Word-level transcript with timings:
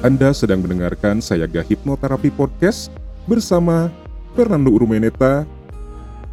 Anda 0.00 0.32
sedang 0.32 0.64
mendengarkan 0.64 1.20
Sayaga 1.20 1.60
Hipnoterapi 1.60 2.32
Podcast 2.32 2.88
bersama 3.28 3.92
Fernando 4.32 4.72
Urmeneta, 4.72 5.44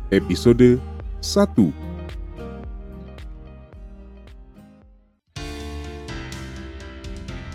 episode 0.08 0.80
1. 1.20 1.76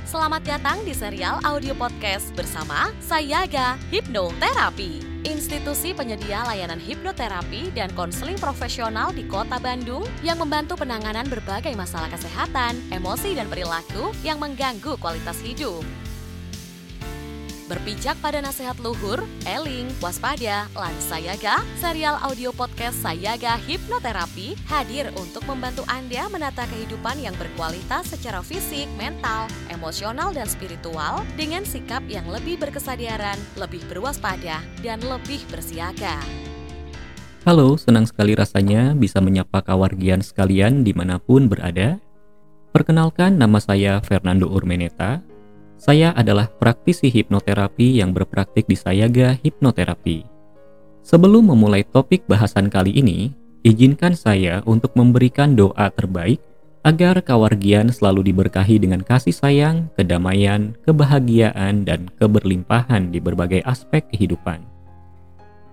Selamat 0.04 0.44
datang 0.44 0.84
di 0.84 0.92
serial 0.92 1.40
audio 1.48 1.72
podcast 1.72 2.28
bersama 2.36 2.92
Sayaga 3.00 3.80
Hipnoterapi. 3.88 5.24
Institusi 5.24 5.96
penyedia 5.96 6.44
layanan 6.44 6.76
hipnoterapi 6.76 7.72
dan 7.72 7.88
konseling 7.96 8.36
profesional 8.36 9.16
di 9.16 9.24
Kota 9.24 9.56
Bandung 9.56 10.04
yang 10.20 10.36
membantu 10.36 10.76
penanganan 10.76 11.24
berbagai 11.24 11.72
masalah 11.72 12.12
kesehatan, 12.12 12.76
emosi, 12.92 13.32
dan 13.32 13.48
perilaku 13.48 14.12
yang 14.20 14.36
mengganggu 14.36 15.00
kualitas 15.00 15.40
hidup. 15.40 15.80
Berpijak 17.70 18.18
pada 18.18 18.42
nasihat 18.42 18.74
luhur, 18.82 19.22
eling, 19.46 19.86
waspada, 20.02 20.66
lan 20.74 20.96
sayaga, 20.98 21.62
serial 21.78 22.18
audio 22.18 22.50
podcast 22.50 22.98
Sayaga 22.98 23.54
Hipnoterapi 23.54 24.58
hadir 24.66 25.14
untuk 25.14 25.46
membantu 25.46 25.86
Anda 25.86 26.26
menata 26.26 26.66
kehidupan 26.66 27.22
yang 27.22 27.38
berkualitas 27.38 28.10
secara 28.10 28.42
fisik, 28.42 28.90
mental, 28.98 29.46
emosional, 29.70 30.34
dan 30.34 30.50
spiritual 30.50 31.22
dengan 31.38 31.62
sikap 31.62 32.02
yang 32.10 32.26
lebih 32.26 32.58
berkesadaran, 32.58 33.38
lebih 33.54 33.86
berwaspada, 33.86 34.58
dan 34.82 34.98
lebih 35.06 35.46
bersiaga. 35.46 36.18
Halo, 37.46 37.78
senang 37.78 38.10
sekali 38.10 38.34
rasanya 38.34 38.90
bisa 38.98 39.22
menyapa 39.22 39.62
kawargian 39.62 40.18
sekalian 40.18 40.82
di 40.82 40.90
mana 40.98 41.22
pun 41.22 41.46
berada. 41.46 42.02
Perkenalkan, 42.74 43.38
nama 43.38 43.62
saya 43.62 44.02
Fernando 44.02 44.50
Urmeneta, 44.50 45.22
saya 45.82 46.14
adalah 46.14 46.46
praktisi 46.46 47.10
hipnoterapi 47.10 47.98
yang 47.98 48.14
berpraktik 48.14 48.70
di 48.70 48.78
Sayaga 48.78 49.34
Hipnoterapi. 49.34 50.22
Sebelum 51.02 51.50
memulai 51.50 51.82
topik 51.82 52.22
bahasan 52.30 52.70
kali 52.70 52.94
ini, 52.94 53.34
izinkan 53.66 54.14
saya 54.14 54.62
untuk 54.62 54.94
memberikan 54.94 55.58
doa 55.58 55.90
terbaik 55.90 56.38
agar 56.86 57.18
kawargian 57.26 57.90
selalu 57.90 58.30
diberkahi 58.30 58.78
dengan 58.78 59.02
kasih 59.02 59.34
sayang, 59.34 59.90
kedamaian, 59.98 60.78
kebahagiaan, 60.86 61.82
dan 61.82 62.06
keberlimpahan 62.14 63.10
di 63.10 63.18
berbagai 63.18 63.66
aspek 63.66 64.06
kehidupan. 64.14 64.62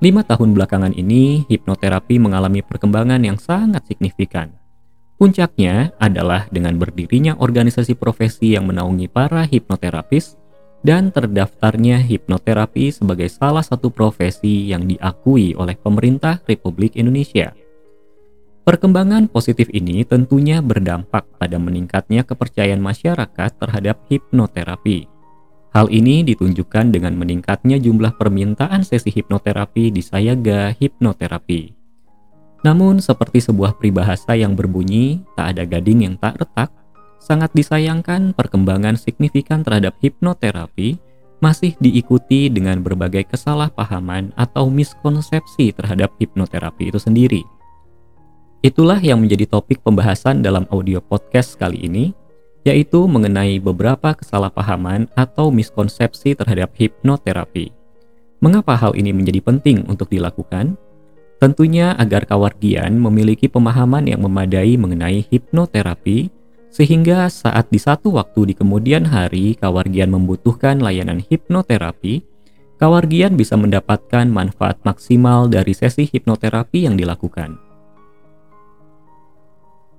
Lima 0.01 0.25
tahun 0.25 0.57
belakangan 0.57 0.97
ini, 0.97 1.45
hipnoterapi 1.53 2.17
mengalami 2.17 2.65
perkembangan 2.65 3.21
yang 3.21 3.37
sangat 3.37 3.85
signifikan. 3.85 4.57
Puncaknya 5.19 5.91
adalah 5.99 6.47
dengan 6.47 6.79
berdirinya 6.79 7.35
organisasi 7.35 7.99
profesi 7.99 8.55
yang 8.55 8.71
menaungi 8.71 9.11
para 9.11 9.43
hipnoterapis 9.43 10.39
dan 10.79 11.11
terdaftarnya 11.11 11.99
hipnoterapi 11.99 12.87
sebagai 12.87 13.27
salah 13.27 13.59
satu 13.59 13.91
profesi 13.91 14.71
yang 14.71 14.87
diakui 14.87 15.59
oleh 15.59 15.75
pemerintah 15.75 16.39
Republik 16.47 16.95
Indonesia. 16.95 17.51
Perkembangan 18.63 19.27
positif 19.27 19.67
ini 19.75 20.07
tentunya 20.07 20.63
berdampak 20.63 21.27
pada 21.35 21.59
meningkatnya 21.59 22.23
kepercayaan 22.23 22.79
masyarakat 22.79 23.59
terhadap 23.59 23.99
hipnoterapi. 24.07 25.09
Hal 25.75 25.91
ini 25.91 26.23
ditunjukkan 26.23 26.95
dengan 26.95 27.19
meningkatnya 27.19 27.75
jumlah 27.75 28.15
permintaan 28.15 28.87
sesi 28.87 29.11
hipnoterapi 29.11 29.91
di 29.91 29.99
Sayaga 29.99 30.71
Hipnoterapi. 30.73 31.78
Namun, 32.63 32.99
seperti 32.99 33.39
sebuah 33.39 33.79
peribahasa 33.79 34.35
yang 34.35 34.55
berbunyi, 34.55 35.23
tak 35.39 35.55
ada 35.55 35.63
gading 35.63 36.03
yang 36.03 36.15
tak 36.19 36.39
retak, 36.43 36.69
sangat 37.23 37.51
disayangkan 37.55 38.35
perkembangan 38.35 38.99
signifikan 38.99 39.63
terhadap 39.63 39.95
hipnoterapi 40.03 40.99
masih 41.39 41.71
diikuti 41.79 42.51
dengan 42.51 42.83
berbagai 42.83 43.31
kesalahpahaman 43.31 44.35
atau 44.35 44.67
miskonsepsi 44.67 45.71
terhadap 45.71 46.11
hipnoterapi 46.19 46.91
itu 46.91 46.99
sendiri. 46.99 47.43
Itulah 48.59 48.99
yang 48.99 49.23
menjadi 49.23 49.47
topik 49.47 49.79
pembahasan 49.79 50.43
dalam 50.43 50.67
audio 50.67 50.99
podcast 50.99 51.55
kali 51.55 51.79
ini, 51.87 52.11
yaitu 52.67 53.07
mengenai 53.07 53.55
beberapa 53.63 54.11
kesalahpahaman 54.11 55.07
atau 55.15 55.47
miskonsepsi 55.47 56.35
terhadap 56.35 56.75
hipnoterapi. 56.75 57.71
Mengapa 58.43 58.75
hal 58.75 58.99
ini 58.99 59.15
menjadi 59.15 59.39
penting 59.39 59.87
untuk 59.87 60.11
dilakukan? 60.11 60.75
Tentunya 61.39 61.95
agar 61.95 62.27
kawargian 62.27 62.99
memiliki 62.99 63.47
pemahaman 63.47 64.03
yang 64.03 64.27
memadai 64.27 64.75
mengenai 64.75 65.23
hipnoterapi, 65.31 66.27
sehingga 66.67 67.31
saat 67.31 67.71
di 67.71 67.79
satu 67.79 68.11
waktu 68.11 68.51
di 68.51 68.53
kemudian 68.59 69.07
hari 69.07 69.55
kawargian 69.55 70.11
membutuhkan 70.11 70.83
layanan 70.83 71.23
hipnoterapi, 71.23 72.27
kawargian 72.75 73.39
bisa 73.39 73.55
mendapatkan 73.55 74.27
manfaat 74.27 74.83
maksimal 74.83 75.47
dari 75.47 75.71
sesi 75.71 76.11
hipnoterapi 76.11 76.91
yang 76.91 76.99
dilakukan. 76.99 77.55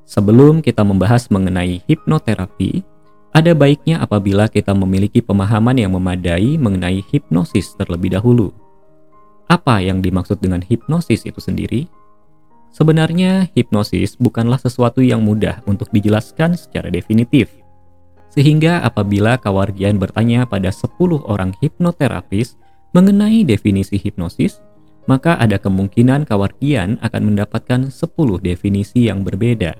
Sebelum 0.04 0.60
kita 0.60 0.84
membahas 0.84 1.32
mengenai 1.32 1.80
hipnoterapi, 1.88 2.84
ada 3.32 3.56
baiknya 3.56 4.02
apabila 4.02 4.50
kita 4.50 4.76
memiliki 4.76 5.24
pemahaman 5.24 5.78
yang 5.80 5.96
memadai 5.96 6.60
mengenai 6.60 7.00
hipnosis 7.00 7.78
terlebih 7.80 8.12
dahulu. 8.12 8.52
Apa 9.50 9.83
yang 9.83 9.99
dimaksud 9.99 10.38
dengan 10.38 10.62
hipnosis 10.62 11.27
itu 11.27 11.43
sendiri? 11.43 11.91
Sebenarnya, 12.71 13.50
hipnosis 13.50 14.15
bukanlah 14.15 14.62
sesuatu 14.62 15.03
yang 15.03 15.27
mudah 15.27 15.59
untuk 15.66 15.91
dijelaskan 15.91 16.55
secara 16.55 16.87
definitif. 16.87 17.50
Sehingga 18.31 18.78
apabila 18.87 19.43
kawargian 19.43 19.99
bertanya 19.99 20.47
pada 20.47 20.71
10 20.71 20.94
orang 21.27 21.50
hipnoterapis 21.59 22.55
mengenai 22.94 23.43
definisi 23.43 23.99
hipnosis, 23.99 24.62
maka 25.11 25.34
ada 25.34 25.59
kemungkinan 25.59 26.31
kawargian 26.31 27.03
akan 27.03 27.34
mendapatkan 27.34 27.91
10 27.91 28.38
definisi 28.38 29.11
yang 29.11 29.27
berbeda. 29.27 29.75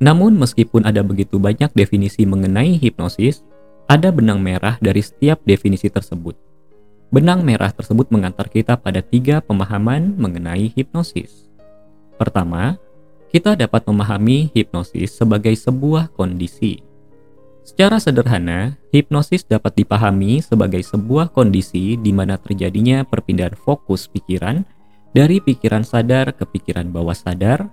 Namun 0.00 0.40
meskipun 0.40 0.88
ada 0.88 1.04
begitu 1.04 1.36
banyak 1.36 1.68
definisi 1.76 2.24
mengenai 2.24 2.80
hipnosis, 2.80 3.44
ada 3.84 4.08
benang 4.08 4.40
merah 4.40 4.80
dari 4.80 5.04
setiap 5.04 5.44
definisi 5.44 5.92
tersebut. 5.92 6.53
Benang 7.12 7.44
merah 7.44 7.72
tersebut 7.72 8.08
mengantar 8.08 8.48
kita 8.48 8.76
pada 8.76 9.04
tiga 9.04 9.42
pemahaman 9.44 10.16
mengenai 10.16 10.72
hipnosis. 10.72 11.48
Pertama, 12.16 12.78
kita 13.34 13.58
dapat 13.58 13.82
memahami 13.90 14.54
hipnosis 14.54 15.18
sebagai 15.18 15.52
sebuah 15.58 16.14
kondisi. 16.14 16.78
Secara 17.64 17.96
sederhana, 17.96 18.76
hipnosis 18.92 19.42
dapat 19.42 19.74
dipahami 19.74 20.44
sebagai 20.44 20.84
sebuah 20.84 21.32
kondisi 21.32 21.96
di 21.96 22.12
mana 22.12 22.36
terjadinya 22.36 23.02
perpindahan 23.02 23.56
fokus 23.56 24.06
pikiran 24.06 24.62
dari 25.10 25.40
pikiran 25.40 25.82
sadar 25.82 26.30
ke 26.36 26.44
pikiran 26.44 26.92
bawah 26.92 27.16
sadar 27.16 27.66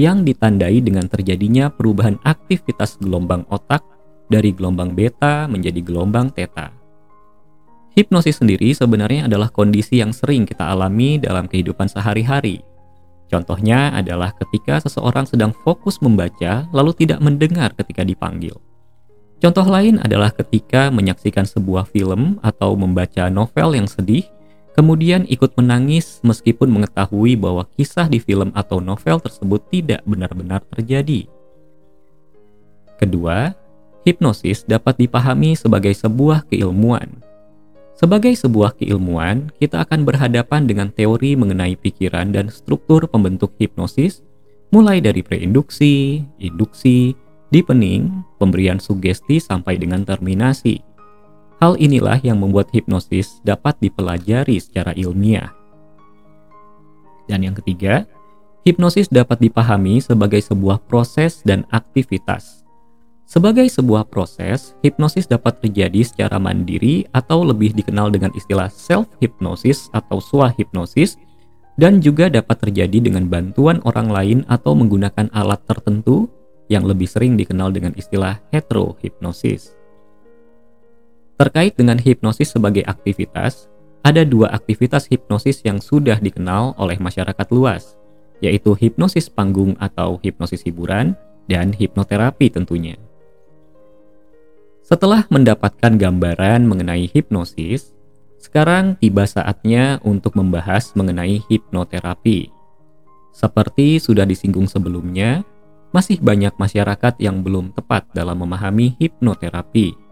yang 0.00 0.24
ditandai 0.24 0.80
dengan 0.80 1.04
terjadinya 1.10 1.68
perubahan 1.68 2.16
aktivitas 2.24 2.96
gelombang 3.02 3.44
otak 3.52 3.84
dari 4.32 4.56
gelombang 4.56 4.96
beta 4.96 5.44
menjadi 5.44 5.80
gelombang 5.84 6.32
theta. 6.32 6.81
Hipnosis 7.92 8.40
sendiri 8.40 8.72
sebenarnya 8.72 9.28
adalah 9.28 9.52
kondisi 9.52 10.00
yang 10.00 10.16
sering 10.16 10.48
kita 10.48 10.64
alami 10.64 11.20
dalam 11.20 11.44
kehidupan 11.44 11.92
sehari-hari. 11.92 12.64
Contohnya 13.28 13.92
adalah 13.92 14.32
ketika 14.32 14.80
seseorang 14.80 15.28
sedang 15.28 15.52
fokus 15.52 16.00
membaca 16.00 16.64
lalu 16.72 16.96
tidak 16.96 17.20
mendengar 17.20 17.76
ketika 17.76 18.00
dipanggil. 18.00 18.56
Contoh 19.44 19.68
lain 19.68 20.00
adalah 20.00 20.32
ketika 20.32 20.88
menyaksikan 20.88 21.44
sebuah 21.44 21.84
film 21.92 22.40
atau 22.40 22.72
membaca 22.80 23.28
novel 23.28 23.76
yang 23.76 23.84
sedih, 23.84 24.24
kemudian 24.72 25.28
ikut 25.28 25.52
menangis 25.60 26.16
meskipun 26.24 26.72
mengetahui 26.72 27.36
bahwa 27.36 27.68
kisah 27.76 28.08
di 28.08 28.24
film 28.24 28.56
atau 28.56 28.80
novel 28.80 29.20
tersebut 29.20 29.60
tidak 29.68 30.00
benar-benar 30.08 30.64
terjadi. 30.72 31.28
Kedua, 32.96 33.52
hipnosis 34.08 34.64
dapat 34.64 34.96
dipahami 34.96 35.58
sebagai 35.58 35.92
sebuah 35.92 36.48
keilmuan 36.48 37.31
sebagai 38.02 38.34
sebuah 38.34 38.74
keilmuan, 38.82 39.54
kita 39.62 39.86
akan 39.86 40.02
berhadapan 40.02 40.66
dengan 40.66 40.90
teori 40.90 41.38
mengenai 41.38 41.78
pikiran 41.78 42.34
dan 42.34 42.50
struktur 42.50 43.06
pembentuk 43.06 43.54
hipnosis, 43.62 44.26
mulai 44.74 44.98
dari 44.98 45.22
preinduksi, 45.22 46.26
induksi, 46.42 47.14
deepening, 47.54 48.26
pemberian 48.42 48.82
sugesti 48.82 49.38
sampai 49.38 49.78
dengan 49.78 50.02
terminasi. 50.02 50.82
Hal 51.62 51.78
inilah 51.78 52.18
yang 52.26 52.42
membuat 52.42 52.74
hipnosis 52.74 53.38
dapat 53.46 53.78
dipelajari 53.78 54.58
secara 54.58 54.90
ilmiah. 54.98 55.54
Dan 57.30 57.46
yang 57.46 57.54
ketiga, 57.54 58.02
hipnosis 58.66 59.06
dapat 59.06 59.38
dipahami 59.38 60.02
sebagai 60.02 60.42
sebuah 60.42 60.82
proses 60.90 61.38
dan 61.46 61.62
aktivitas 61.70 62.61
sebagai 63.32 63.64
sebuah 63.64 64.12
proses, 64.12 64.76
hipnosis 64.84 65.24
dapat 65.24 65.56
terjadi 65.64 66.04
secara 66.04 66.36
mandiri 66.36 67.08
atau 67.16 67.40
lebih 67.40 67.72
dikenal 67.72 68.12
dengan 68.12 68.28
istilah 68.36 68.68
self-hypnosis 68.68 69.88
atau 69.96 70.20
swahipnosis 70.20 71.16
dan 71.80 72.04
juga 72.04 72.28
dapat 72.28 72.60
terjadi 72.60 73.08
dengan 73.08 73.32
bantuan 73.32 73.80
orang 73.88 74.12
lain 74.12 74.38
atau 74.52 74.76
menggunakan 74.76 75.32
alat 75.32 75.64
tertentu 75.64 76.28
yang 76.68 76.84
lebih 76.84 77.08
sering 77.08 77.40
dikenal 77.40 77.72
dengan 77.72 77.96
istilah 77.96 78.36
heterohipnosis. 78.52 79.72
Terkait 81.40 81.72
dengan 81.72 81.96
hipnosis 81.96 82.52
sebagai 82.52 82.84
aktivitas, 82.84 83.72
ada 84.04 84.28
dua 84.28 84.52
aktivitas 84.52 85.08
hipnosis 85.08 85.64
yang 85.64 85.80
sudah 85.80 86.20
dikenal 86.20 86.76
oleh 86.76 87.00
masyarakat 87.00 87.48
luas, 87.48 87.96
yaitu 88.44 88.76
hipnosis 88.76 89.32
panggung 89.32 89.72
atau 89.80 90.20
hipnosis 90.20 90.60
hiburan 90.68 91.16
dan 91.48 91.72
hipnoterapi 91.72 92.52
tentunya. 92.52 93.00
Setelah 94.82 95.24
mendapatkan 95.30 95.94
gambaran 95.94 96.66
mengenai 96.66 97.06
hipnosis, 97.08 97.94
sekarang 98.42 98.98
tiba 98.98 99.24
saatnya 99.24 100.02
untuk 100.02 100.34
membahas 100.34 100.92
mengenai 100.98 101.40
hipnoterapi. 101.46 102.50
Seperti 103.32 104.02
sudah 104.02 104.26
disinggung 104.26 104.66
sebelumnya, 104.66 105.46
masih 105.94 106.18
banyak 106.20 106.52
masyarakat 106.58 107.16
yang 107.22 107.40
belum 107.40 107.72
tepat 107.72 108.10
dalam 108.12 108.42
memahami 108.42 108.98
hipnoterapi 108.98 110.02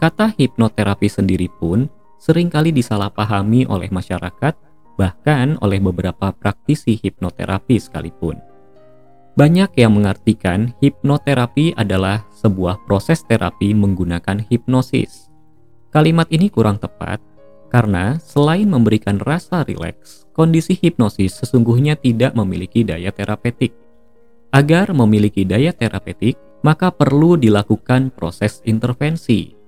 Kata 0.00 0.32
hipnoterapi 0.32 1.12
sendiri 1.12 1.52
pun 1.60 1.84
sering 2.16 2.48
kali 2.48 2.72
disalahpahami 2.72 3.68
oleh 3.68 3.92
masyarakat, 3.92 4.56
bahkan 4.96 5.60
oleh 5.60 5.76
beberapa 5.76 6.32
praktisi 6.32 6.96
hipnoterapi 6.96 7.76
sekalipun. 7.76 8.40
Banyak 9.38 9.78
yang 9.78 9.94
mengartikan 9.94 10.74
hipnoterapi 10.82 11.74
adalah 11.78 12.26
sebuah 12.34 12.82
proses 12.84 13.22
terapi 13.24 13.72
menggunakan 13.72 14.42
hipnosis. 14.50 15.30
Kalimat 15.94 16.26
ini 16.30 16.50
kurang 16.50 16.78
tepat 16.82 17.22
karena 17.70 18.18
selain 18.18 18.66
memberikan 18.66 19.22
rasa 19.22 19.62
rileks, 19.62 20.26
kondisi 20.34 20.74
hipnosis 20.74 21.38
sesungguhnya 21.38 21.94
tidak 21.94 22.34
memiliki 22.34 22.82
daya 22.82 23.14
terapeutik. 23.14 23.70
Agar 24.50 24.90
memiliki 24.90 25.46
daya 25.46 25.70
terapeutik, 25.70 26.34
maka 26.66 26.90
perlu 26.90 27.38
dilakukan 27.38 28.10
proses 28.10 28.58
intervensi 28.66 29.60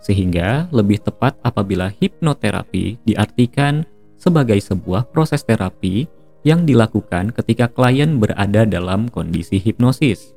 sehingga 0.00 0.66
lebih 0.72 1.04
tepat 1.04 1.36
apabila 1.44 1.92
hipnoterapi 1.92 3.04
diartikan 3.04 3.84
sebagai 4.16 4.56
sebuah 4.58 5.12
proses 5.12 5.44
terapi 5.44 6.08
yang 6.46 6.64
dilakukan 6.64 7.32
ketika 7.36 7.68
klien 7.68 8.16
berada 8.16 8.64
dalam 8.64 9.08
kondisi 9.12 9.60
hipnosis. 9.60 10.32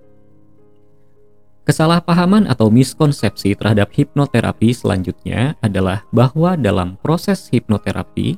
Kesalahpahaman 1.63 2.51
atau 2.51 2.67
miskonsepsi 2.67 3.55
terhadap 3.55 3.87
hipnoterapi 3.95 4.75
selanjutnya 4.75 5.55
adalah 5.63 6.03
bahwa 6.11 6.59
dalam 6.59 6.99
proses 6.99 7.47
hipnoterapi, 7.55 8.35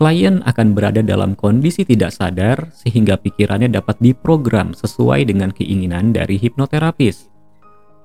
klien 0.00 0.40
akan 0.48 0.72
berada 0.72 1.04
dalam 1.04 1.36
kondisi 1.36 1.84
tidak 1.84 2.16
sadar 2.16 2.72
sehingga 2.72 3.20
pikirannya 3.20 3.68
dapat 3.68 4.00
diprogram 4.00 4.72
sesuai 4.72 5.28
dengan 5.28 5.52
keinginan 5.52 6.16
dari 6.16 6.40
hipnoterapis. 6.40 7.28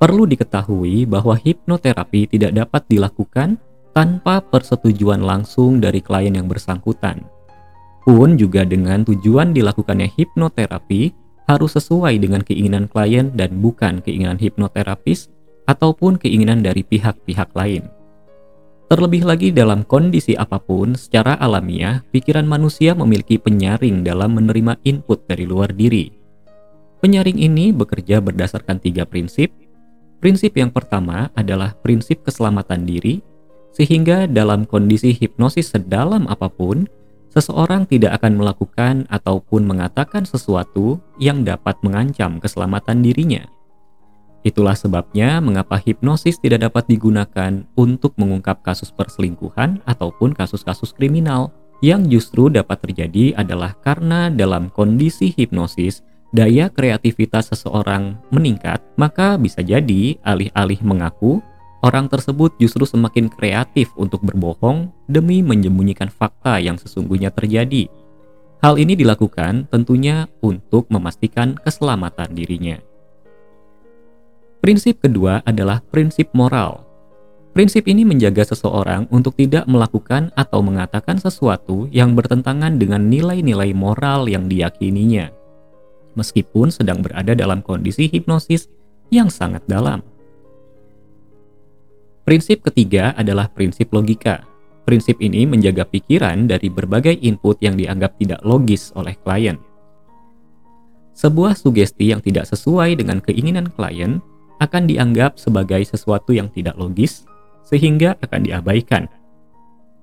Perlu 0.04 0.28
diketahui 0.28 1.08
bahwa 1.08 1.40
hipnoterapi 1.40 2.28
tidak 2.36 2.52
dapat 2.52 2.84
dilakukan 2.92 3.56
tanpa 3.96 4.44
persetujuan 4.44 5.24
langsung 5.24 5.80
dari 5.80 6.04
klien 6.04 6.36
yang 6.36 6.52
bersangkutan. 6.52 7.37
Pun 8.08 8.40
juga 8.40 8.64
dengan 8.64 9.04
tujuan 9.04 9.52
dilakukannya 9.52 10.08
hipnoterapi 10.16 11.12
harus 11.52 11.76
sesuai 11.76 12.24
dengan 12.24 12.40
keinginan 12.40 12.88
klien 12.88 13.36
dan 13.36 13.60
bukan 13.60 14.00
keinginan 14.00 14.40
hipnoterapis 14.40 15.28
ataupun 15.68 16.16
keinginan 16.16 16.64
dari 16.64 16.88
pihak-pihak 16.88 17.52
lain. 17.52 17.84
Terlebih 18.88 19.28
lagi 19.28 19.52
dalam 19.52 19.84
kondisi 19.84 20.40
apa 20.40 20.56
pun, 20.64 20.96
secara 20.96 21.36
alamiah, 21.36 22.00
pikiran 22.16 22.48
manusia 22.48 22.96
memiliki 22.96 23.36
penyaring 23.36 24.08
dalam 24.08 24.40
menerima 24.40 24.80
input 24.88 25.28
dari 25.28 25.44
luar 25.44 25.76
diri. 25.76 26.08
Penyaring 27.04 27.36
ini 27.36 27.76
bekerja 27.76 28.24
berdasarkan 28.24 28.80
tiga 28.80 29.04
prinsip, 29.04 29.52
Prinsip 30.18 30.58
yang 30.58 30.74
pertama 30.74 31.30
adalah 31.38 31.78
prinsip 31.86 32.26
keselamatan 32.26 32.90
diri, 32.90 33.22
sehingga 33.70 34.26
dalam 34.26 34.66
kondisi 34.66 35.14
hipnosis 35.14 35.78
sedalam 35.78 36.26
apa 36.26 36.50
pun, 36.50 36.90
seseorang 37.32 37.88
tidak 37.88 38.22
akan 38.22 38.40
melakukan 38.40 38.96
ataupun 39.12 39.68
mengatakan 39.68 40.24
sesuatu 40.24 41.00
yang 41.20 41.44
dapat 41.44 41.76
mengancam 41.84 42.40
keselamatan 42.40 43.04
dirinya. 43.04 43.44
Itulah 44.46 44.80
sebabnya 44.80 45.44
mengapa 45.44 45.76
hipnosis 45.76 46.40
tidak 46.40 46.72
dapat 46.72 46.88
digunakan 46.88 47.68
untuk 47.76 48.16
mengungkap 48.16 48.64
kasus 48.64 48.94
perselingkuhan 48.96 49.84
ataupun 49.84 50.32
kasus-kasus 50.32 50.96
kriminal 50.96 51.52
yang 51.84 52.08
justru 52.08 52.50
dapat 52.50 52.80
terjadi 52.82 53.38
adalah 53.38 53.76
karena 53.84 54.32
dalam 54.32 54.72
kondisi 54.72 55.30
hipnosis 55.36 56.02
daya 56.32 56.72
kreativitas 56.72 57.54
seseorang 57.54 58.18
meningkat, 58.34 58.84
maka 58.96 59.36
bisa 59.40 59.64
jadi 59.64 60.18
alih-alih 60.26 60.80
mengaku, 60.84 61.40
orang 61.82 62.10
tersebut 62.10 62.56
justru 62.58 62.86
semakin 62.86 63.30
kreatif 63.30 63.92
untuk 63.98 64.24
berbohong 64.26 64.90
demi 65.06 65.42
menyembunyikan 65.46 66.10
fakta 66.10 66.58
yang 66.58 66.80
sesungguhnya 66.80 67.30
terjadi. 67.34 67.90
Hal 68.62 68.82
ini 68.82 68.98
dilakukan 68.98 69.70
tentunya 69.70 70.26
untuk 70.42 70.90
memastikan 70.90 71.54
keselamatan 71.62 72.34
dirinya. 72.34 72.82
Prinsip 74.58 74.98
kedua 75.06 75.46
adalah 75.46 75.86
prinsip 75.94 76.34
moral. 76.34 76.82
Prinsip 77.54 77.86
ini 77.86 78.06
menjaga 78.06 78.46
seseorang 78.46 79.06
untuk 79.14 79.38
tidak 79.38 79.66
melakukan 79.70 80.34
atau 80.34 80.62
mengatakan 80.66 81.22
sesuatu 81.22 81.90
yang 81.94 82.18
bertentangan 82.18 82.78
dengan 82.78 83.06
nilai-nilai 83.10 83.74
moral 83.74 84.26
yang 84.30 84.50
diyakininya 84.50 85.38
meskipun 86.18 86.74
sedang 86.74 87.06
berada 87.06 87.38
dalam 87.38 87.62
kondisi 87.62 88.10
hipnosis 88.10 88.66
yang 89.14 89.30
sangat 89.30 89.62
dalam. 89.70 90.02
Prinsip 92.28 92.60
ketiga 92.68 93.16
adalah 93.16 93.48
prinsip 93.48 93.88
logika. 93.96 94.44
Prinsip 94.84 95.16
ini 95.24 95.48
menjaga 95.48 95.88
pikiran 95.88 96.44
dari 96.44 96.68
berbagai 96.68 97.16
input 97.24 97.64
yang 97.64 97.80
dianggap 97.80 98.20
tidak 98.20 98.44
logis 98.44 98.92
oleh 99.00 99.16
klien. 99.24 99.56
Sebuah 101.16 101.56
sugesti 101.56 102.12
yang 102.12 102.20
tidak 102.20 102.52
sesuai 102.52 103.00
dengan 103.00 103.24
keinginan 103.24 103.72
klien 103.72 104.20
akan 104.60 104.84
dianggap 104.92 105.40
sebagai 105.40 105.88
sesuatu 105.88 106.36
yang 106.36 106.52
tidak 106.52 106.76
logis, 106.76 107.24
sehingga 107.64 108.20
akan 108.20 108.44
diabaikan 108.44 109.08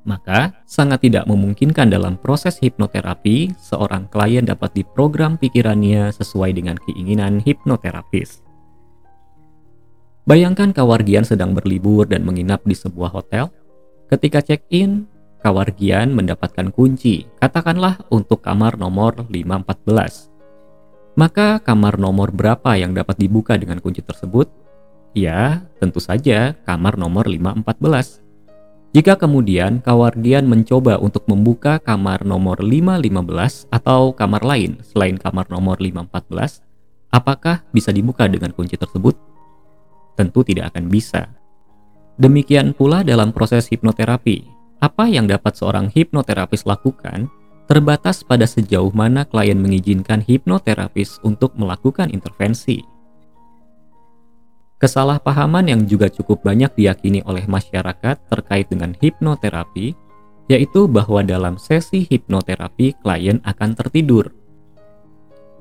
maka 0.04 0.52
sangat 0.68 1.08
tidak 1.08 1.24
memungkinkan 1.24 1.88
dalam 1.88 2.20
proses 2.20 2.60
hipnoterapi 2.60 3.56
seorang 3.56 4.06
klien 4.12 4.44
dapat 4.44 4.76
diprogram 4.76 5.40
pikirannya 5.40 6.12
sesuai 6.12 6.52
dengan 6.54 6.76
keinginan 6.76 7.40
hipnoterapis. 7.40 8.44
Bayangkan 10.24 10.72
kawargian 10.72 11.20
sedang 11.20 11.52
berlibur 11.52 12.08
dan 12.08 12.24
menginap 12.24 12.64
di 12.64 12.72
sebuah 12.72 13.12
hotel. 13.12 13.52
Ketika 14.08 14.40
check-in, 14.40 15.04
kawargian 15.44 16.16
mendapatkan 16.16 16.72
kunci, 16.72 17.28
katakanlah 17.36 18.00
untuk 18.08 18.40
kamar 18.40 18.80
nomor 18.80 19.28
514. 19.28 20.32
Maka 21.20 21.60
kamar 21.60 22.00
nomor 22.00 22.32
berapa 22.32 22.72
yang 22.72 22.96
dapat 22.96 23.20
dibuka 23.20 23.60
dengan 23.60 23.84
kunci 23.84 24.00
tersebut? 24.00 24.48
Ya, 25.12 25.60
tentu 25.76 26.00
saja 26.00 26.56
kamar 26.64 26.96
nomor 26.96 27.28
514. 27.28 28.24
Jika 28.96 29.20
kemudian 29.20 29.84
Kawardian 29.84 30.48
mencoba 30.48 30.96
untuk 31.02 31.28
membuka 31.28 31.76
kamar 31.82 32.24
nomor 32.24 32.64
515 32.64 33.68
atau 33.68 34.16
kamar 34.16 34.40
lain 34.40 34.80
selain 34.86 35.20
kamar 35.20 35.52
nomor 35.52 35.76
514, 35.82 36.64
apakah 37.12 37.60
bisa 37.76 37.92
dibuka 37.92 38.24
dengan 38.24 38.54
kunci 38.56 38.80
tersebut? 38.80 39.33
Tentu 40.14 40.46
tidak 40.46 40.74
akan 40.74 40.86
bisa. 40.90 41.30
Demikian 42.14 42.72
pula 42.72 43.02
dalam 43.02 43.34
proses 43.34 43.66
hipnoterapi. 43.70 44.46
Apa 44.78 45.10
yang 45.10 45.26
dapat 45.26 45.58
seorang 45.58 45.90
hipnoterapis 45.90 46.62
lakukan 46.68 47.26
terbatas 47.64 48.20
pada 48.20 48.44
sejauh 48.44 48.92
mana 48.92 49.24
klien 49.24 49.56
mengizinkan 49.56 50.20
hipnoterapis 50.20 51.18
untuk 51.24 51.56
melakukan 51.56 52.12
intervensi. 52.12 52.84
Kesalahpahaman 54.76 55.72
yang 55.72 55.82
juga 55.88 56.12
cukup 56.12 56.44
banyak 56.44 56.68
diyakini 56.76 57.24
oleh 57.24 57.48
masyarakat 57.48 58.20
terkait 58.28 58.68
dengan 58.68 58.92
hipnoterapi, 58.92 59.96
yaitu 60.52 60.84
bahwa 60.84 61.24
dalam 61.24 61.56
sesi 61.56 62.04
hipnoterapi 62.04 63.00
klien 63.00 63.40
akan 63.48 63.72
tertidur. 63.72 64.28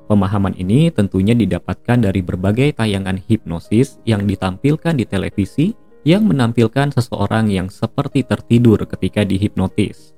Pemahaman 0.04 0.52
ini 0.60 0.92
tentunya 0.92 1.32
didapatkan 1.32 1.96
dari 1.96 2.20
berbagai 2.20 2.76
tayangan 2.76 3.16
hipnosis 3.16 3.96
yang 4.04 4.28
ditampilkan 4.28 5.00
di 5.00 5.08
televisi 5.08 5.72
yang 6.04 6.28
menampilkan 6.28 6.92
seseorang 6.92 7.48
yang 7.48 7.72
seperti 7.72 8.20
tertidur 8.20 8.84
ketika 8.84 9.24
dihipnotis. 9.24 10.12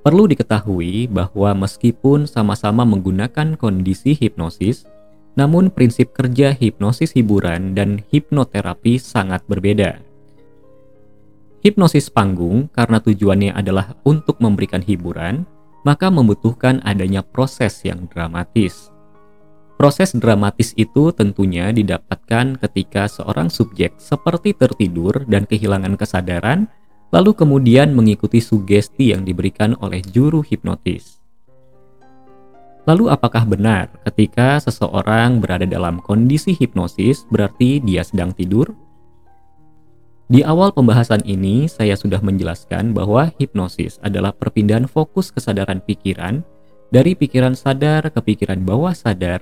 Perlu 0.00 0.24
diketahui 0.32 1.12
bahwa 1.12 1.66
meskipun 1.66 2.24
sama-sama 2.24 2.88
menggunakan 2.88 3.58
kondisi 3.60 4.16
hipnosis, 4.16 4.88
namun 5.36 5.68
prinsip 5.68 6.16
kerja 6.16 6.56
hipnosis 6.56 7.12
hiburan 7.12 7.76
dan 7.76 8.00
hipnoterapi 8.08 8.96
sangat 8.96 9.44
berbeda. 9.44 10.00
Hipnosis 11.60 12.08
panggung 12.08 12.72
karena 12.72 13.02
tujuannya 13.02 13.52
adalah 13.52 13.98
untuk 14.06 14.38
memberikan 14.38 14.80
hiburan, 14.80 15.44
maka 15.86 16.10
membutuhkan 16.10 16.82
adanya 16.82 17.22
proses 17.22 17.86
yang 17.86 18.10
dramatis. 18.10 18.90
Proses 19.78 20.10
dramatis 20.18 20.74
itu 20.74 21.14
tentunya 21.14 21.70
didapatkan 21.70 22.58
ketika 22.58 23.06
seorang 23.06 23.46
subjek 23.46 23.94
seperti 24.02 24.50
tertidur 24.58 25.22
dan 25.30 25.46
kehilangan 25.46 25.94
kesadaran, 25.94 26.66
lalu 27.14 27.38
kemudian 27.38 27.94
mengikuti 27.94 28.42
sugesti 28.42 29.14
yang 29.14 29.22
diberikan 29.22 29.78
oleh 29.78 30.02
juru 30.02 30.42
hipnotis. 30.42 31.22
Lalu 32.86 33.10
apakah 33.10 33.46
benar 33.46 33.90
ketika 34.10 34.58
seseorang 34.58 35.38
berada 35.38 35.66
dalam 35.70 36.02
kondisi 36.02 36.50
hipnosis 36.54 37.26
berarti 37.30 37.78
dia 37.78 38.02
sedang 38.02 38.34
tidur? 38.34 38.74
Di 40.26 40.42
awal 40.42 40.74
pembahasan 40.74 41.22
ini, 41.22 41.70
saya 41.70 41.94
sudah 41.94 42.18
menjelaskan 42.18 42.90
bahwa 42.90 43.30
hipnosis 43.38 44.02
adalah 44.02 44.34
perpindahan 44.34 44.90
fokus 44.90 45.30
kesadaran 45.30 45.78
pikiran 45.78 46.42
dari 46.90 47.14
pikiran 47.14 47.54
sadar 47.54 48.10
ke 48.10 48.18
pikiran 48.34 48.58
bawah 48.66 48.90
sadar 48.90 49.38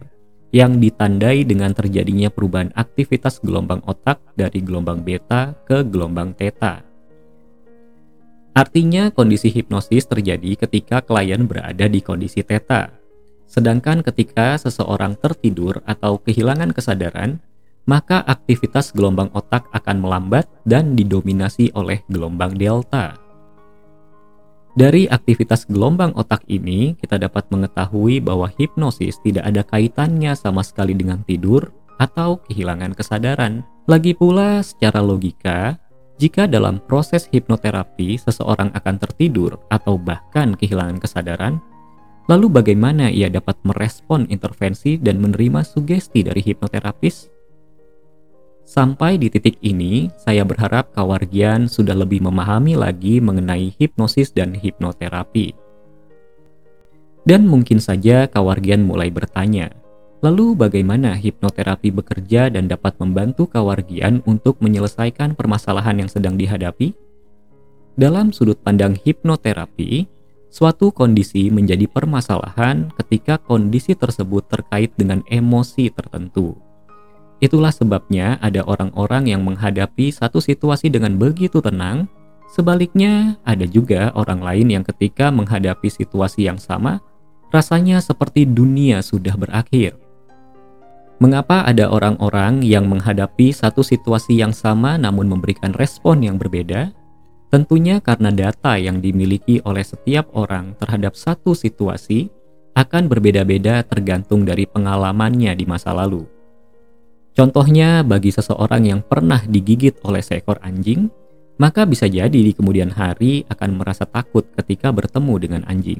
yang 0.52 0.76
ditandai 0.76 1.48
dengan 1.48 1.72
terjadinya 1.72 2.28
perubahan 2.28 2.68
aktivitas 2.76 3.40
gelombang 3.40 3.80
otak 3.88 4.20
dari 4.36 4.60
gelombang 4.60 5.00
beta 5.00 5.56
ke 5.64 5.80
gelombang 5.88 6.36
theta. 6.36 6.84
Artinya, 8.52 9.08
kondisi 9.08 9.48
hipnosis 9.48 10.04
terjadi 10.04 10.68
ketika 10.68 11.00
klien 11.00 11.48
berada 11.48 11.88
di 11.88 12.04
kondisi 12.04 12.44
theta, 12.44 12.92
sedangkan 13.48 14.04
ketika 14.04 14.60
seseorang 14.60 15.16
tertidur 15.16 15.80
atau 15.88 16.20
kehilangan 16.20 16.76
kesadaran, 16.76 17.40
maka 17.84 18.24
aktivitas 18.24 18.92
gelombang 18.96 19.28
otak 19.36 19.68
akan 19.76 20.00
melambat 20.00 20.48
dan 20.64 20.96
didominasi 20.96 21.72
oleh 21.76 22.00
gelombang 22.08 22.56
delta. 22.56 23.16
Dari 24.74 25.06
aktivitas 25.06 25.70
gelombang 25.70 26.10
otak 26.18 26.42
ini, 26.50 26.98
kita 26.98 27.14
dapat 27.14 27.46
mengetahui 27.54 28.18
bahwa 28.18 28.50
hipnosis 28.58 29.22
tidak 29.22 29.46
ada 29.46 29.62
kaitannya 29.62 30.34
sama 30.34 30.66
sekali 30.66 30.98
dengan 30.98 31.22
tidur 31.22 31.70
atau 32.02 32.42
kehilangan 32.50 32.90
kesadaran. 32.98 33.62
Lagi 33.86 34.18
pula, 34.18 34.66
secara 34.66 34.98
logika, 34.98 35.78
jika 36.18 36.50
dalam 36.50 36.82
proses 36.82 37.30
hipnoterapi 37.30 38.18
seseorang 38.18 38.74
akan 38.74 38.96
tertidur 38.98 39.62
atau 39.70 39.94
bahkan 39.94 40.58
kehilangan 40.58 40.98
kesadaran, 40.98 41.62
lalu 42.26 42.50
bagaimana 42.50 43.10
ia 43.10 43.30
dapat 43.30 43.54
merespon 43.62 44.26
intervensi 44.26 44.98
dan 44.98 45.22
menerima 45.22 45.62
sugesti 45.62 46.26
dari 46.26 46.42
hipnoterapis? 46.42 47.33
Sampai 48.64 49.20
di 49.20 49.28
titik 49.28 49.60
ini, 49.60 50.08
saya 50.16 50.40
berharap 50.40 50.96
Kawargian 50.96 51.68
sudah 51.68 51.92
lebih 51.92 52.24
memahami 52.24 52.80
lagi 52.80 53.20
mengenai 53.20 53.76
hipnosis 53.76 54.32
dan 54.32 54.56
hipnoterapi. 54.56 55.52
Dan 57.28 57.44
mungkin 57.44 57.76
saja 57.76 58.24
Kawargian 58.24 58.80
mulai 58.88 59.12
bertanya, 59.12 59.68
lalu 60.24 60.56
bagaimana 60.56 61.12
hipnoterapi 61.12 61.92
bekerja 61.92 62.48
dan 62.48 62.64
dapat 62.64 62.96
membantu 63.04 63.44
Kawargian 63.52 64.24
untuk 64.24 64.56
menyelesaikan 64.64 65.36
permasalahan 65.36 66.00
yang 66.00 66.08
sedang 66.08 66.40
dihadapi? 66.40 66.96
Dalam 68.00 68.32
sudut 68.32 68.56
pandang 68.64 68.96
hipnoterapi, 68.96 70.08
suatu 70.48 70.88
kondisi 70.88 71.52
menjadi 71.52 71.84
permasalahan 71.84 72.88
ketika 72.96 73.36
kondisi 73.36 73.92
tersebut 73.92 74.48
terkait 74.48 74.96
dengan 74.96 75.20
emosi 75.28 75.92
tertentu 75.92 76.56
Itulah 77.42 77.74
sebabnya 77.74 78.38
ada 78.38 78.62
orang-orang 78.64 79.30
yang 79.30 79.42
menghadapi 79.42 80.14
satu 80.14 80.38
situasi 80.38 80.90
dengan 80.90 81.18
begitu 81.18 81.58
tenang, 81.58 82.06
sebaliknya 82.54 83.38
ada 83.42 83.66
juga 83.66 84.14
orang 84.14 84.40
lain 84.40 84.66
yang 84.70 84.84
ketika 84.86 85.34
menghadapi 85.34 85.90
situasi 85.90 86.46
yang 86.46 86.56
sama, 86.56 87.02
rasanya 87.50 87.98
seperti 87.98 88.46
dunia 88.46 89.02
sudah 89.02 89.34
berakhir. 89.34 89.98
Mengapa 91.22 91.62
ada 91.62 91.86
orang-orang 91.94 92.66
yang 92.66 92.90
menghadapi 92.90 93.54
satu 93.54 93.86
situasi 93.86 94.34
yang 94.42 94.50
sama 94.50 94.98
namun 94.98 95.30
memberikan 95.30 95.70
respon 95.70 96.26
yang 96.26 96.36
berbeda? 96.42 96.90
Tentunya 97.54 98.02
karena 98.02 98.34
data 98.34 98.74
yang 98.74 98.98
dimiliki 98.98 99.62
oleh 99.62 99.86
setiap 99.86 100.26
orang 100.34 100.74
terhadap 100.82 101.14
satu 101.14 101.54
situasi 101.54 102.26
akan 102.74 103.06
berbeda-beda 103.06 103.86
tergantung 103.86 104.42
dari 104.42 104.66
pengalamannya 104.66 105.54
di 105.54 105.62
masa 105.62 105.94
lalu. 105.94 106.33
Contohnya, 107.34 108.06
bagi 108.06 108.30
seseorang 108.30 108.86
yang 108.86 109.00
pernah 109.02 109.42
digigit 109.42 109.98
oleh 110.06 110.22
seekor 110.22 110.62
anjing, 110.62 111.10
maka 111.58 111.82
bisa 111.82 112.06
jadi 112.06 112.30
di 112.30 112.54
kemudian 112.54 112.94
hari 112.94 113.42
akan 113.50 113.82
merasa 113.82 114.06
takut 114.06 114.46
ketika 114.54 114.94
bertemu 114.94 115.34
dengan 115.42 115.62
anjing. 115.66 115.98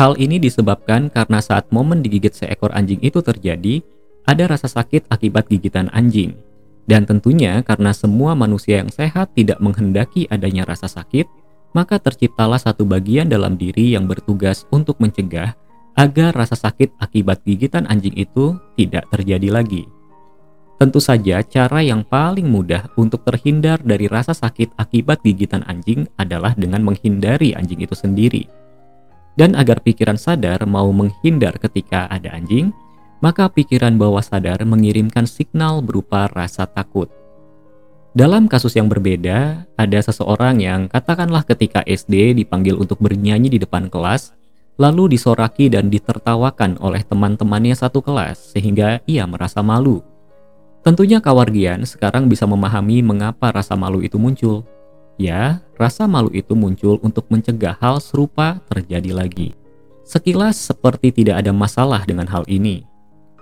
Hal 0.00 0.16
ini 0.16 0.40
disebabkan 0.40 1.12
karena 1.12 1.38
saat 1.44 1.68
momen 1.68 2.00
digigit 2.00 2.32
seekor 2.32 2.72
anjing 2.72 2.98
itu 3.04 3.20
terjadi, 3.20 3.84
ada 4.24 4.48
rasa 4.48 4.66
sakit 4.66 5.12
akibat 5.12 5.52
gigitan 5.52 5.92
anjing. 5.92 6.32
Dan 6.84 7.04
tentunya 7.08 7.60
karena 7.64 7.92
semua 7.92 8.32
manusia 8.36 8.80
yang 8.80 8.92
sehat 8.92 9.32
tidak 9.36 9.60
menghendaki 9.60 10.28
adanya 10.28 10.64
rasa 10.64 10.88
sakit, 10.88 11.28
maka 11.76 12.00
terciptalah 12.00 12.60
satu 12.60 12.88
bagian 12.88 13.28
dalam 13.28 13.56
diri 13.60 13.92
yang 13.92 14.08
bertugas 14.08 14.64
untuk 14.72 14.96
mencegah 15.00 15.56
agar 15.94 16.34
rasa 16.34 16.56
sakit 16.56 16.96
akibat 17.00 17.40
gigitan 17.46 17.84
anjing 17.86 18.16
itu 18.16 18.56
tidak 18.76 19.06
terjadi 19.12 19.48
lagi. 19.52 19.84
Tentu 20.74 20.98
saja, 20.98 21.38
cara 21.46 21.86
yang 21.86 22.02
paling 22.02 22.50
mudah 22.50 22.90
untuk 22.98 23.22
terhindar 23.22 23.78
dari 23.78 24.10
rasa 24.10 24.34
sakit 24.34 24.74
akibat 24.74 25.22
gigitan 25.22 25.62
anjing 25.70 26.10
adalah 26.18 26.50
dengan 26.58 26.82
menghindari 26.82 27.54
anjing 27.54 27.78
itu 27.78 27.94
sendiri. 27.94 28.50
Dan 29.38 29.54
agar 29.54 29.82
pikiran 29.82 30.18
sadar 30.18 30.66
mau 30.66 30.90
menghindar 30.90 31.58
ketika 31.62 32.10
ada 32.10 32.34
anjing, 32.34 32.74
maka 33.22 33.46
pikiran 33.46 33.94
bawah 33.94 34.22
sadar 34.22 34.62
mengirimkan 34.66 35.30
signal 35.30 35.78
berupa 35.78 36.26
rasa 36.34 36.66
takut. 36.66 37.06
Dalam 38.14 38.46
kasus 38.46 38.78
yang 38.78 38.86
berbeda, 38.86 39.66
ada 39.74 39.98
seseorang 39.98 40.62
yang 40.62 40.86
katakanlah 40.86 41.42
ketika 41.42 41.82
SD 41.82 42.38
dipanggil 42.38 42.78
untuk 42.78 43.02
bernyanyi 43.02 43.50
di 43.50 43.58
depan 43.58 43.90
kelas, 43.90 44.34
lalu 44.78 45.18
disoraki 45.18 45.66
dan 45.66 45.90
ditertawakan 45.90 46.78
oleh 46.78 47.02
teman-temannya 47.02 47.74
satu 47.74 48.02
kelas 48.02 48.54
sehingga 48.54 49.02
ia 49.06 49.26
merasa 49.26 49.62
malu. 49.66 50.13
Tentunya 50.84 51.16
Kawargian 51.16 51.88
sekarang 51.88 52.28
bisa 52.28 52.44
memahami 52.44 53.00
mengapa 53.00 53.48
rasa 53.48 53.72
malu 53.72 54.04
itu 54.04 54.20
muncul. 54.20 54.68
Ya, 55.16 55.64
rasa 55.80 56.04
malu 56.04 56.28
itu 56.36 56.52
muncul 56.52 57.00
untuk 57.00 57.24
mencegah 57.32 57.80
hal 57.80 58.04
serupa 58.04 58.60
terjadi 58.68 59.16
lagi. 59.16 59.56
Sekilas 60.04 60.60
seperti 60.60 61.08
tidak 61.08 61.40
ada 61.40 61.56
masalah 61.56 62.04
dengan 62.04 62.28
hal 62.28 62.44
ini. 62.52 62.84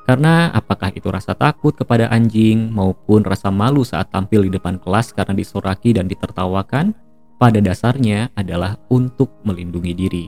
Karena 0.07 0.55
apakah 0.55 0.95
itu 0.95 1.11
rasa 1.11 1.35
takut 1.35 1.75
kepada 1.75 2.07
anjing 2.15 2.71
maupun 2.71 3.27
rasa 3.27 3.51
malu 3.51 3.83
saat 3.83 4.15
tampil 4.15 4.47
di 4.47 4.51
depan 4.55 4.79
kelas 4.79 5.11
karena 5.11 5.35
disoraki 5.35 5.99
dan 5.99 6.07
ditertawakan, 6.07 6.95
pada 7.43 7.59
dasarnya 7.59 8.31
adalah 8.39 8.79
untuk 8.87 9.35
melindungi 9.43 9.93
diri. 9.99 10.27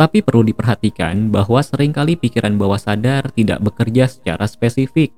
Tapi 0.00 0.24
perlu 0.24 0.40
diperhatikan 0.40 1.28
bahwa 1.28 1.60
sering 1.60 1.92
kali 1.92 2.16
pikiran 2.16 2.56
bawah 2.56 2.80
sadar 2.80 3.28
tidak 3.36 3.60
bekerja 3.60 4.08
secara 4.08 4.48
spesifik 4.48 5.12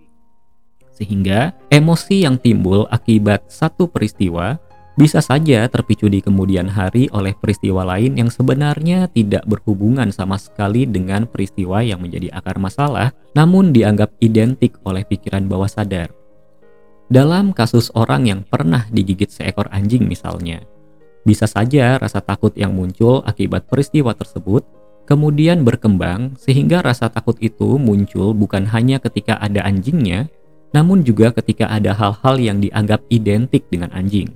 sehingga 1.01 1.57
emosi 1.73 2.29
yang 2.29 2.37
timbul 2.37 2.85
akibat 2.93 3.49
satu 3.49 3.89
peristiwa 3.89 4.61
bisa 5.01 5.25
saja 5.25 5.65
terpicu 5.65 6.13
di 6.13 6.21
kemudian 6.21 6.69
hari 6.69 7.09
oleh 7.17 7.33
peristiwa 7.33 7.89
lain 7.89 8.21
yang 8.21 8.29
sebenarnya 8.29 9.09
tidak 9.09 9.49
berhubungan 9.49 10.13
sama 10.13 10.37
sekali 10.37 10.85
dengan 10.85 11.25
peristiwa 11.25 11.81
yang 11.81 12.05
menjadi 12.05 12.29
akar 12.37 12.61
masalah, 12.61 13.17
namun 13.33 13.73
dianggap 13.73 14.13
identik 14.21 14.77
oleh 14.85 15.01
pikiran 15.09 15.49
bawah 15.49 15.73
sadar. 15.73 16.13
Dalam 17.09 17.57
kasus 17.57 17.89
orang 17.97 18.29
yang 18.29 18.41
pernah 18.45 18.85
digigit 18.93 19.33
seekor 19.33 19.73
anjing 19.73 20.05
misalnya, 20.05 20.61
bisa 21.25 21.49
saja 21.49 21.97
rasa 21.97 22.21
takut 22.21 22.53
yang 22.53 22.77
muncul 22.77 23.25
akibat 23.25 23.73
peristiwa 23.73 24.13
tersebut 24.13 24.69
kemudian 25.09 25.67
berkembang 25.67 26.39
sehingga 26.39 26.87
rasa 26.87 27.11
takut 27.11 27.35
itu 27.43 27.81
muncul 27.83 28.31
bukan 28.31 28.63
hanya 28.69 29.03
ketika 29.03 29.41
ada 29.43 29.67
anjingnya, 29.67 30.31
namun 30.71 31.03
juga 31.03 31.35
ketika 31.35 31.67
ada 31.67 31.95
hal-hal 31.95 32.39
yang 32.39 32.59
dianggap 32.63 33.03
identik 33.11 33.67
dengan 33.71 33.91
anjing. 33.91 34.31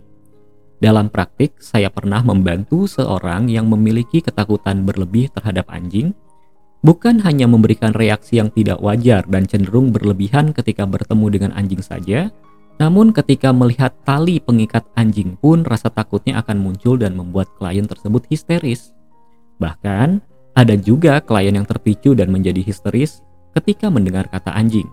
Dalam 0.83 1.09
praktik, 1.09 1.57
saya 1.63 1.89
pernah 1.89 2.21
membantu 2.21 2.85
seorang 2.85 3.49
yang 3.49 3.71
memiliki 3.71 4.21
ketakutan 4.21 4.85
berlebih 4.85 5.31
terhadap 5.33 5.71
anjing, 5.71 6.13
bukan 6.85 7.23
hanya 7.23 7.49
memberikan 7.49 7.95
reaksi 7.95 8.43
yang 8.43 8.53
tidak 8.53 8.83
wajar 8.83 9.25
dan 9.31 9.49
cenderung 9.49 9.95
berlebihan 9.95 10.53
ketika 10.53 10.85
bertemu 10.85 11.27
dengan 11.31 11.51
anjing 11.57 11.81
saja, 11.81 12.29
namun 12.77 13.15
ketika 13.15 13.55
melihat 13.55 13.95
tali 14.03 14.43
pengikat 14.43 14.83
anjing 14.99 15.39
pun 15.39 15.63
rasa 15.63 15.89
takutnya 15.89 16.43
akan 16.43 16.59
muncul 16.59 16.99
dan 16.99 17.15
membuat 17.15 17.47
klien 17.55 17.87
tersebut 17.87 18.27
histeris. 18.27 18.91
Bahkan, 19.63 20.19
ada 20.59 20.75
juga 20.75 21.23
klien 21.23 21.55
yang 21.55 21.67
terpicu 21.67 22.19
dan 22.19 22.35
menjadi 22.35 22.61
histeris 22.63 23.23
ketika 23.55 23.87
mendengar 23.89 24.27
kata 24.27 24.51
anjing. 24.51 24.91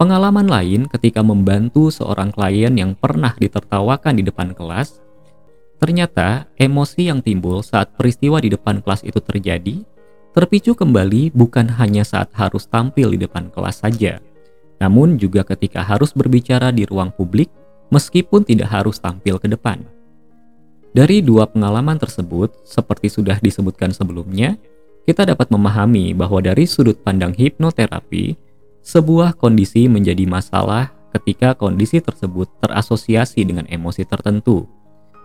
Pengalaman 0.00 0.48
lain 0.48 0.88
ketika 0.88 1.20
membantu 1.20 1.92
seorang 1.92 2.32
klien 2.32 2.72
yang 2.72 2.96
pernah 2.96 3.36
ditertawakan 3.36 4.16
di 4.16 4.24
depan 4.24 4.56
kelas, 4.56 5.04
ternyata 5.76 6.48
emosi 6.56 7.12
yang 7.12 7.20
timbul 7.20 7.60
saat 7.60 7.92
peristiwa 8.00 8.40
di 8.40 8.48
depan 8.48 8.80
kelas 8.80 9.04
itu 9.04 9.20
terjadi 9.20 9.84
Terpicu 10.30 10.78
kembali 10.78 11.34
bukan 11.34 11.66
hanya 11.82 12.06
saat 12.06 12.30
harus 12.38 12.62
tampil 12.70 13.10
di 13.10 13.18
depan 13.18 13.50
kelas 13.50 13.82
saja, 13.82 14.22
namun 14.78 15.18
juga 15.18 15.42
ketika 15.42 15.82
harus 15.82 16.14
berbicara 16.14 16.70
di 16.70 16.86
ruang 16.86 17.10
publik 17.10 17.50
meskipun 17.90 18.46
tidak 18.46 18.70
harus 18.70 19.02
tampil 19.02 19.42
ke 19.42 19.50
depan. 19.50 19.82
Dari 20.94 21.18
dua 21.18 21.50
pengalaman 21.50 21.98
tersebut, 21.98 22.62
seperti 22.62 23.10
sudah 23.10 23.42
disebutkan 23.42 23.90
sebelumnya, 23.90 24.54
kita 25.02 25.26
dapat 25.26 25.50
memahami 25.50 26.14
bahwa 26.14 26.38
dari 26.38 26.62
sudut 26.62 27.02
pandang 27.02 27.34
hipnoterapi, 27.34 28.38
sebuah 28.90 29.38
kondisi 29.38 29.86
menjadi 29.86 30.26
masalah 30.26 30.90
ketika 31.14 31.54
kondisi 31.54 32.02
tersebut 32.02 32.50
terasosiasi 32.58 33.46
dengan 33.46 33.70
emosi 33.70 34.02
tertentu. 34.02 34.66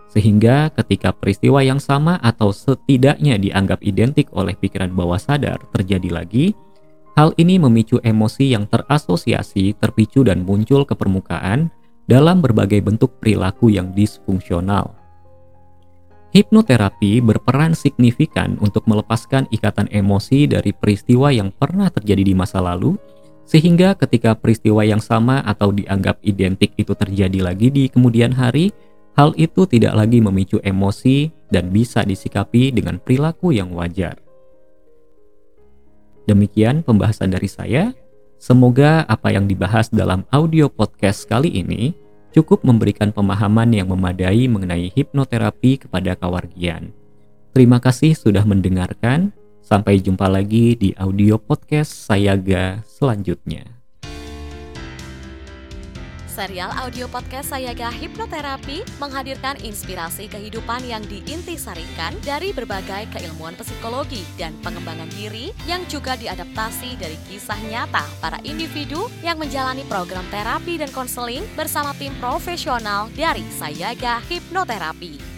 Sehingga 0.06 0.70
ketika 0.70 1.10
peristiwa 1.10 1.58
yang 1.66 1.82
sama 1.82 2.14
atau 2.22 2.54
setidaknya 2.54 3.34
dianggap 3.42 3.82
identik 3.82 4.30
oleh 4.38 4.54
pikiran 4.54 4.94
bawah 4.94 5.18
sadar 5.18 5.58
terjadi 5.74 6.14
lagi, 6.14 6.54
hal 7.18 7.34
ini 7.42 7.58
memicu 7.58 7.98
emosi 8.06 8.54
yang 8.54 8.70
terasosiasi, 8.70 9.74
terpicu 9.74 10.22
dan 10.22 10.46
muncul 10.46 10.86
ke 10.86 10.94
permukaan 10.94 11.66
dalam 12.06 12.38
berbagai 12.38 12.86
bentuk 12.86 13.18
perilaku 13.18 13.74
yang 13.74 13.90
disfungsional. 13.90 14.94
Hipnoterapi 16.30 17.18
berperan 17.18 17.74
signifikan 17.74 18.54
untuk 18.62 18.86
melepaskan 18.86 19.50
ikatan 19.50 19.90
emosi 19.90 20.46
dari 20.46 20.70
peristiwa 20.70 21.34
yang 21.34 21.50
pernah 21.50 21.90
terjadi 21.90 22.22
di 22.22 22.34
masa 22.36 22.62
lalu, 22.62 22.94
sehingga 23.46 23.94
ketika 23.94 24.34
peristiwa 24.34 24.82
yang 24.82 25.00
sama 25.00 25.40
atau 25.46 25.70
dianggap 25.70 26.18
identik 26.26 26.74
itu 26.74 26.92
terjadi 26.92 27.46
lagi 27.46 27.70
di 27.70 27.86
kemudian 27.86 28.34
hari, 28.34 28.74
Hal 29.16 29.32
itu 29.40 29.64
tidak 29.64 29.96
lagi 29.96 30.20
memicu 30.20 30.60
emosi 30.60 31.32
dan 31.48 31.72
bisa 31.72 32.04
disikapi 32.04 32.68
dengan 32.68 33.00
perilaku 33.00 33.48
yang 33.48 33.72
wajar. 33.72 34.20
Demikian 36.28 36.84
pembahasan 36.84 37.32
dari 37.32 37.48
saya. 37.48 37.96
Semoga 38.36 39.08
apa 39.08 39.32
yang 39.32 39.48
dibahas 39.48 39.88
dalam 39.88 40.28
audio 40.28 40.68
podcast 40.68 41.24
kali 41.24 41.48
ini 41.48 41.96
cukup 42.36 42.60
memberikan 42.60 43.08
pemahaman 43.08 43.72
yang 43.72 43.88
memadai 43.88 44.44
mengenai 44.52 44.92
hipnoterapi 44.92 45.88
kepada 45.88 46.12
kawargian. 46.12 46.92
Terima 47.56 47.80
kasih 47.80 48.12
sudah 48.12 48.44
mendengarkan. 48.44 49.32
Sampai 49.66 49.98
jumpa 49.98 50.30
lagi 50.30 50.78
di 50.78 50.94
audio 50.94 51.42
podcast 51.42 51.90
Sayaga 52.06 52.86
selanjutnya 52.86 53.76
serial 56.36 56.68
audio 56.76 57.08
podcast 57.08 57.48
Sayaga 57.48 57.88
Hipnoterapi 57.88 58.84
menghadirkan 59.00 59.56
inspirasi 59.64 60.28
kehidupan 60.28 60.84
yang 60.84 61.00
diintisarikan 61.08 62.12
dari 62.20 62.52
berbagai 62.52 63.08
keilmuan 63.08 63.56
psikologi 63.56 64.20
dan 64.36 64.52
pengembangan 64.60 65.08
diri 65.16 65.56
yang 65.64 65.80
juga 65.88 66.12
diadaptasi 66.20 67.00
dari 67.00 67.16
kisah 67.24 67.56
nyata 67.72 68.04
para 68.20 68.36
individu 68.44 69.08
yang 69.24 69.40
menjalani 69.40 69.80
program 69.88 70.28
terapi 70.28 70.76
dan 70.76 70.92
konseling 70.92 71.48
bersama 71.56 71.96
tim 71.96 72.12
profesional 72.20 73.08
dari 73.16 73.42
Sayaga 73.56 74.20
Hipnoterapi. 74.28 75.35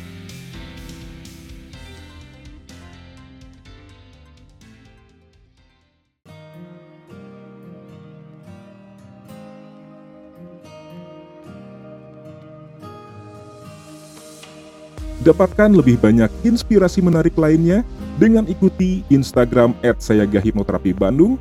Dapatkan 15.28 15.76
lebih 15.76 16.00
banyak 16.00 16.32
inspirasi 16.40 17.04
menarik 17.04 17.37
lainnya 17.37 17.85
dengan 18.16 18.49
ikuti 18.49 19.04
Instagram 19.12 19.76
at 19.85 20.00
Sayaga 20.00 20.40
Hipnoterapi 20.40 20.97
Bandung 20.97 21.37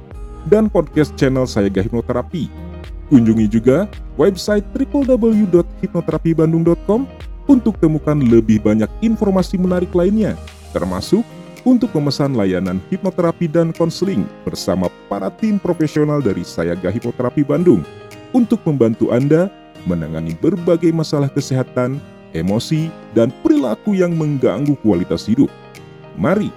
dan 0.52 0.68
podcast 0.68 1.16
channel 1.16 1.48
Sayaga 1.48 1.80
Hipnoterapi. 1.80 2.52
Kunjungi 3.08 3.48
juga 3.48 3.88
website 4.20 4.68
www.hipnoterapibandung.com 4.76 7.08
untuk 7.48 7.80
temukan 7.80 8.20
lebih 8.20 8.60
banyak 8.60 8.92
informasi 9.00 9.56
menarik 9.56 9.96
lainnya, 9.96 10.36
termasuk 10.76 11.24
untuk 11.64 11.88
memesan 11.96 12.36
layanan 12.36 12.84
hipnoterapi 12.92 13.48
dan 13.48 13.72
konseling 13.72 14.28
bersama 14.44 14.92
para 15.08 15.32
tim 15.32 15.64
profesional 15.64 16.20
dari 16.20 16.44
Sayaga 16.44 16.92
Hipnoterapi 16.92 17.48
Bandung 17.48 17.88
untuk 18.36 18.60
membantu 18.68 19.16
Anda 19.16 19.48
menangani 19.88 20.36
berbagai 20.36 20.92
masalah 20.92 21.32
kesehatan 21.32 22.04
emosi, 22.38 22.94
dan 23.18 23.34
perilaku 23.42 23.98
yang 23.98 24.14
mengganggu 24.14 24.78
kualitas 24.86 25.26
hidup. 25.26 25.50
Mari 26.18 26.54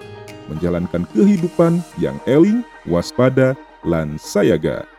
menjalankan 0.51 1.07
kehidupan 1.15 1.79
yang 1.95 2.19
eling, 2.27 2.61
waspada, 2.83 3.55
dan 3.87 4.19
sayaga. 4.19 4.90